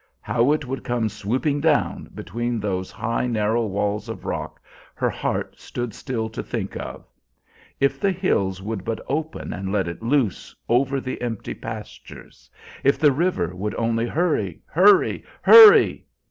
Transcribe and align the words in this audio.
How 0.21 0.51
it 0.51 0.65
would 0.65 0.83
come 0.83 1.09
swooping 1.09 1.61
down, 1.61 2.09
between 2.15 2.59
those 2.59 2.89
high 2.89 3.27
narrow 3.27 3.67
walls 3.67 4.09
of 4.09 4.25
rock, 4.25 4.59
her 4.95 5.11
heart 5.11 5.59
stood 5.59 5.93
still 5.93 6.27
to 6.29 6.41
think 6.41 6.75
of. 6.75 7.05
If 7.79 7.99
the 7.99 8.09
hills 8.11 8.63
would 8.63 8.83
but 8.83 8.99
open 9.07 9.53
and 9.53 9.71
let 9.71 9.87
it 9.87 10.01
loose, 10.01 10.55
over 10.67 10.99
the 10.99 11.21
empty 11.21 11.53
pastures 11.53 12.49
if 12.83 12.97
the 12.97 13.11
river 13.11 13.53
would 13.55 13.75
only 13.75 14.07
hurry, 14.07 14.63
hurry, 14.65 15.23
hurry! 15.43 16.07